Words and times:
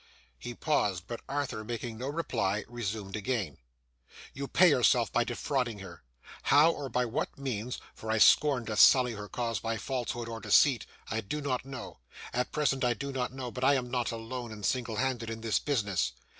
He 0.39 0.55
paused; 0.55 1.03
but, 1.05 1.21
Arthur 1.29 1.63
making 1.63 1.99
no 1.99 2.07
reply, 2.07 2.65
resumed 2.67 3.15
again. 3.15 3.59
'You 4.33 4.47
pay 4.47 4.67
yourself 4.67 5.11
by 5.11 5.23
defrauding 5.23 5.77
her. 5.77 6.01
How 6.41 6.71
or 6.71 6.89
by 6.89 7.05
what 7.05 7.37
means 7.37 7.77
for 7.93 8.09
I 8.09 8.17
scorn 8.17 8.65
to 8.65 8.75
sully 8.77 9.11
her 9.13 9.29
cause 9.29 9.59
by 9.59 9.77
falsehood 9.77 10.27
or 10.27 10.39
deceit 10.39 10.87
I 11.11 11.21
do 11.21 11.39
not 11.39 11.65
know; 11.65 11.99
at 12.33 12.51
present 12.51 12.83
I 12.83 12.95
do 12.95 13.11
not 13.11 13.31
know, 13.31 13.51
but 13.51 13.63
I 13.63 13.75
am 13.75 13.91
not 13.91 14.09
alone 14.11 14.51
or 14.51 14.63
single 14.63 14.95
handed 14.95 15.29
in 15.29 15.41
this 15.41 15.59
business. 15.59 16.13